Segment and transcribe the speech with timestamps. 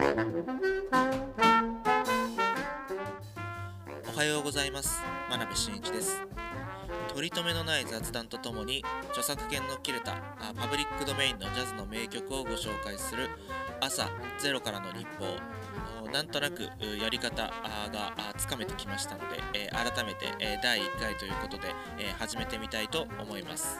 [0.00, 0.02] お
[4.16, 5.02] はようございます。
[5.28, 6.22] 真鍋真一です。
[7.08, 13.28] 取り留めのない雑談とともに著作権の切れたあパブリックドメインのジャズの名曲をご紹介する
[13.80, 14.08] 朝
[14.38, 15.36] ゼロからの日報
[16.10, 16.70] なんとなくや
[17.10, 17.52] り方が
[18.38, 19.20] つかめてきましたの
[19.52, 20.32] で、改めて、
[20.62, 21.74] 第1回ということで、
[22.18, 23.78] 始めてみたいと思います。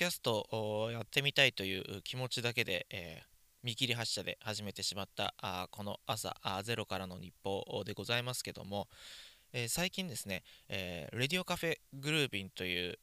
[0.00, 3.30] キャストをやってみたいという気持ちだけで、えー
[3.62, 8.88] 見切り発車で始めてしまったあこの朝あーゼロからの日報でございますけども、
[9.52, 12.98] えー最近ですね、えーレディオカフェグルービンという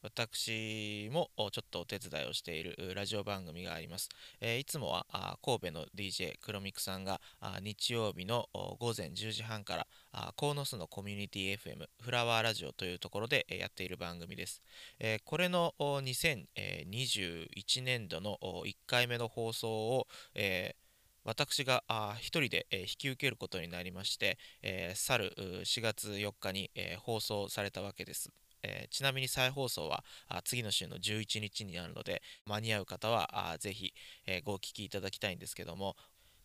[0.00, 4.08] 私もちょっとお手伝いをしているラジオ番組があります。
[4.40, 5.06] えーいつもは
[5.42, 7.20] 神戸の DJ 黒ミクさんが
[7.62, 8.48] 日曜日の
[8.78, 14.62] 午前10時半からあー鴻巣のコミュニティ FM フラワーラジオというところでやっている番組です。
[15.00, 20.87] えーこれの2021年度の1回目の放送を、えー
[21.28, 21.84] 私が
[22.16, 28.30] 一人で、え引き受けることになりまして、えー去る4月4日に、えー放送されたわけです。
[28.62, 33.92] えーちなみに再放送はあ次の週の11日になるので間に合う方はあぜひ、
[34.26, 35.96] えーご聞きいただきたいんですけども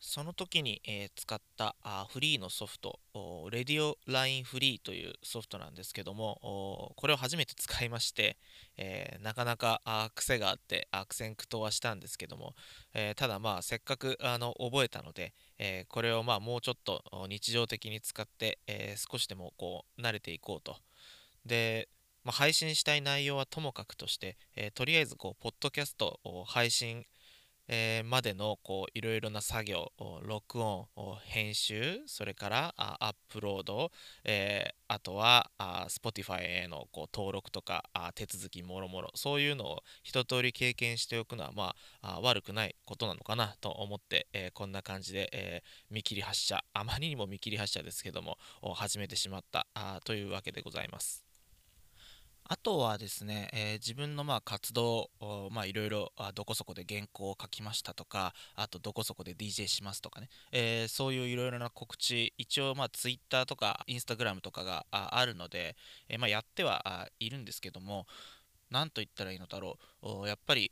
[0.05, 2.99] その時に、えー使ったあフリーのソフト
[3.49, 8.35] レディオラインフリーというソフトなんですけどもこれを初めて使いまして、
[8.77, 12.53] えーなかなかあ癖があって悪戦苦闘はしたんですけども、
[12.93, 20.75] えーただまあせっかくあの覚えたので、えこれをまあもうちょっと日常的に使って、え少しでもこう慣れていこうと。
[21.45, 21.87] で、
[22.25, 27.05] まあ、配信したい内容はともかくとして、えとりあえずこうポッドキャストを配信
[27.67, 29.91] えーまでのこういろいろな作業
[30.23, 30.87] 録音
[31.25, 33.91] 編集それからアップロード、
[34.23, 48.37] えーあとはあ Spotify へのこう登録とかあ手続きもろもろそういうのを一通り経験しておくのはまああ悪くないことなのかなと思って、えーこんな感じで、えー見切り発車あまりにも見切り発車ですけども
[48.75, 51.32] 始めてしまったあというわけでございます。
[52.45, 55.09] あとはですね、えー自分のまあ活動、
[55.51, 65.75] まあいろいろどこそこで原稿を書きましたとか、あとどこそこで DJ しますとかね、えーそういういろいろな告知、一応まあ Twitter とか Instagram とかがあるので、
[66.09, 68.07] えーまあやってはいるんですけども、
[68.69, 70.71] なんと言ったらいいのだろう、やっぱり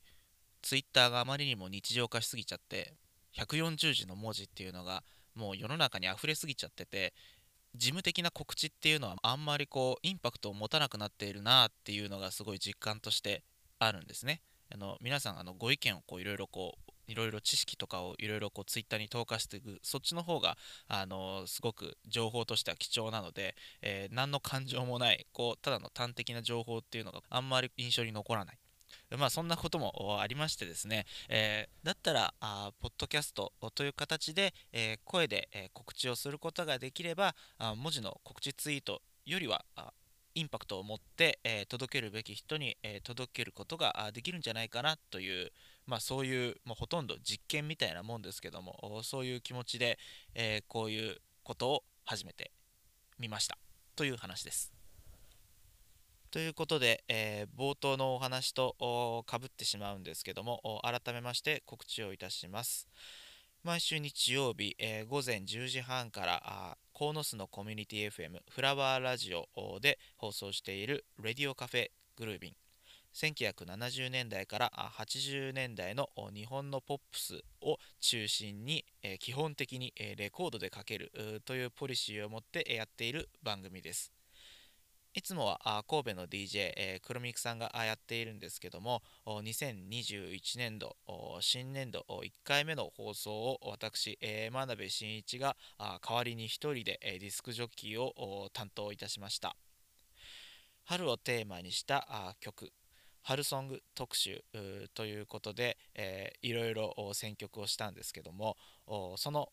[0.61, 2.93] Twitter があまりにも日常化しすぎちゃって、
[3.37, 5.03] 140字の文字っていうのが
[5.35, 7.13] もう世の中に溢れすぎちゃってて、
[7.75, 13.43] 事務的な告知っていうのはあんまりこうインパクトを持たなくなっているなっていうのがすごい実感として
[13.79, 14.41] あるんですね。
[14.73, 28.60] あの皆さんあのご意見をこういろいろこういろいろ知識とかをいろいろこうツイッターに投下していくそっちの方があのすごく情報としては貴重なので、えー何の感情もないこうただの端的な情報っていうのがあんまり印象に残らない。
[29.17, 39.94] まあそんなこともありましてですね、えーだったらあポッドキャストという形で、えー声で、えー告知をすることができればあ文字の告知ツイートよりはあ
[40.35, 45.51] インパクトを持って、えー届けるべき人に、えー届けることができるんじゃないかなという、
[45.88, 49.97] まあ、そういう、まあ、ほとんど実験みたいなもんですけどもそういう気持ちで、
[50.35, 52.51] えーこういうことを始めて
[53.19, 53.57] みました
[53.95, 54.80] という話です。
[56.31, 62.87] ということで、えー冒頭のお話とかぶってしまうんですけども改めまして告知をいたします。
[63.63, 72.55] 毎週日曜日、えー午前10時半からあー鴻巣のコミュニティ FM フラワーラジオで放送しているレディオカフェグルービン
[73.13, 78.85] 1970年代から80年代の日本のポップスを中心に、
[79.19, 81.11] 基本的に、レコードでかける
[81.43, 84.20] というポリシーを持ってやっている番組です。
[85.13, 90.95] いつもは神戸の DJ、えー、黒ミクさんがやっているんですけども2021年度
[91.41, 99.55] 新年度1回目の放送を私、えー真鍋真一が代わりに一人で、えーディスクジョッキーを担当いたしました。
[100.85, 102.72] 春をテーマにした曲。
[103.23, 104.44] 春ソング特集
[104.96, 108.58] ということで、えーいろいろ選曲をしたんですけども
[109.18, 109.50] その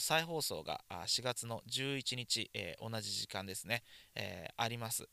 [0.00, 3.82] 再放送が4月の11日、えー同じ時間ですね、
[4.14, 5.08] えーあります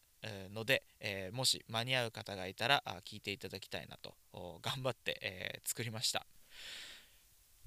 [0.54, 4.16] ので、えーもし間に合う方がいたらあ聞いていただきたいなと
[4.62, 6.26] 頑張って、え作りました、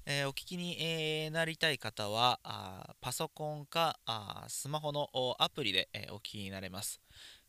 [0.05, 2.39] えーお聞きに、なりたい方は
[2.99, 3.97] パソコンか
[4.49, 5.09] スマホの
[5.39, 6.99] アプリで、お聞きになれます。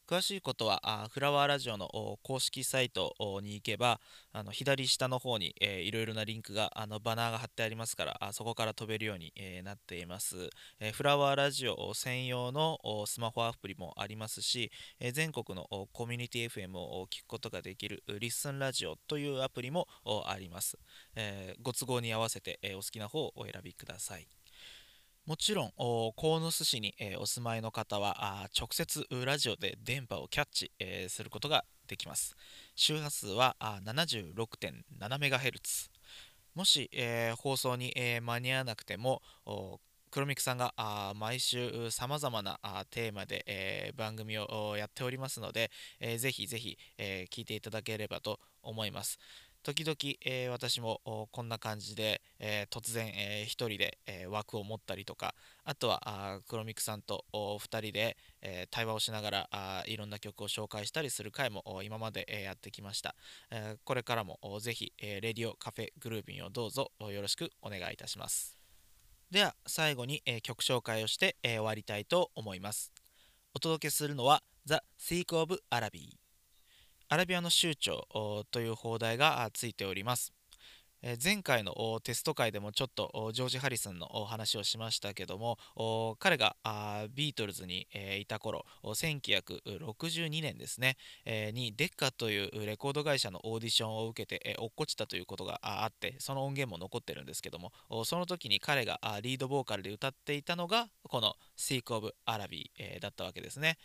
[0.07, 1.89] 詳しいことはあフラワーラジオの
[2.23, 4.01] 公式サイトに行けば
[4.35, 14.71] あの左下の方に、えー、いろいろなリンクがあのバナーが貼ってありますからあそこから飛べるように、えー、なっています、えー、フラワーラジオ専用のスマホアプリもありますし、
[15.01, 19.89] え全国のコミュニティ FM を聞くことができるリッスンラジオというアプリも
[20.27, 20.79] あります、
[21.15, 24.27] えご都合に合わせて、えお好きな方をお選びください。
[25.27, 25.73] もちろん
[26.17, 30.71] 鴻巣市に、お住まいの方は直接ラジオで電波をキャッチ、
[31.09, 32.37] することができます。
[32.75, 33.57] 周波数は
[33.87, 35.89] 76.7MHz
[36.55, 39.23] もし、えー、放送に、え間に合わなくても
[40.11, 42.61] 黒ミクさんがあ毎週さまざまな
[42.91, 49.19] テーマで、え番組をやっておりますので、えー、ぜひぜひ、え聞いていただければと思います。
[49.65, 49.97] 時々、
[50.27, 51.01] えー、私も
[51.33, 55.35] こんな感じで、えー、突然、えー、1人で、え枠を持ったりとか
[55.65, 63.15] あとはあ黒ミクさんと2人で、え対話をしながらあいろんな曲を紹介したりする回も今まで、えやってきました、
[63.51, 68.59] えこれからもぜひ、えレディオカフェグルービンをどうぞよろしくお願いいたします。
[69.31, 72.93] では最後に、え曲紹介をして、え終わりたいと思います。
[73.55, 76.24] お届けするのは The Seek of Araby
[77.15, 78.09] アラビアの州長
[78.51, 80.33] という放題がついております。
[81.23, 85.59] 前回のテスト会でもちょっとジョージ・ハリスンの話をしましたけども
[86.19, 86.57] 彼が
[87.15, 87.87] ビートルズに
[88.19, 90.97] いた頃1962年ですね
[91.53, 97.71] にデッカというレコード会社のオーディションを受けて落っこちたということがあってその音源も残ってるんですけども
[98.07, 102.71] その時に彼がリードボーカルで歌っていたのがこの「Seek of Araby」
[103.01, 103.79] だったわけですね。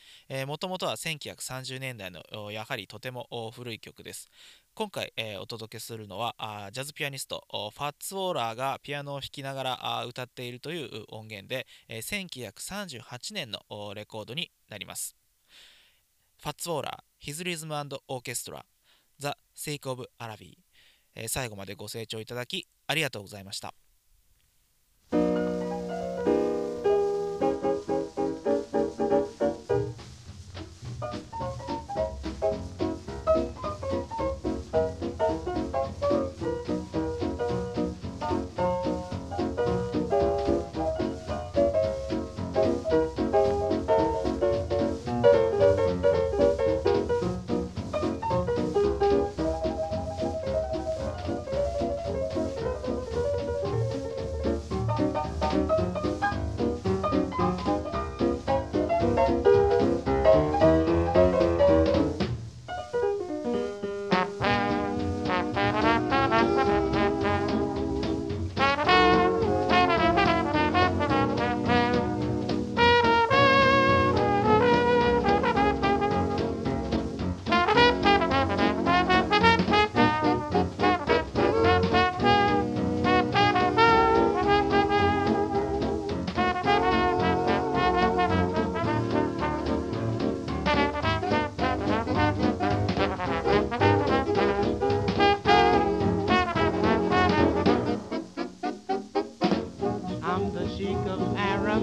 [0.46, 4.30] もともとは1930年代のやはりとても古い曲です。
[4.74, 6.36] 今回、お届けするのは
[6.72, 15.16] ジャズピアニストファッツ・ウォーラーがピアノを弾きながら歌っているという音源で、えー、1938年のレコードになります。
[16.42, 18.64] ファッツ・ウォーラー His Rhythm Orchestra
[19.20, 20.58] The Sake of Araby、
[21.16, 23.74] えー、最後までご清聴いただきありがとうございました。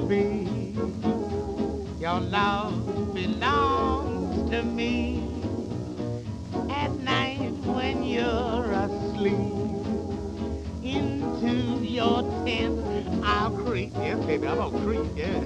[0.06, 0.14] Your
[2.20, 5.20] love belongs to me.
[6.70, 9.52] At night when you're asleep,
[10.84, 13.92] into your tent I'll creep.
[13.96, 15.06] Yes, baby, I'm gonna creep.
[15.16, 15.40] Yeah.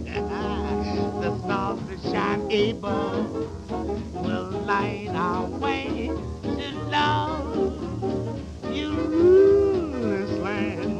[1.22, 3.32] the stars that shine above
[4.12, 6.10] will light our way
[6.42, 8.38] to love.
[8.70, 10.99] You rule this land.